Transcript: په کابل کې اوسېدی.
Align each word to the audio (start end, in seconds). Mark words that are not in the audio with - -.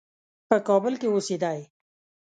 په 0.49 0.55
کابل 0.67 0.93
کې 1.01 1.07
اوسېدی. 1.09 1.59